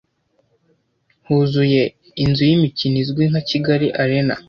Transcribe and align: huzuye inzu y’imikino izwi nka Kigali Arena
huzuye 1.25 1.81
inzu 2.23 2.43
y’imikino 2.49 2.97
izwi 3.03 3.23
nka 3.31 3.41
Kigali 3.49 3.87
Arena 4.03 4.35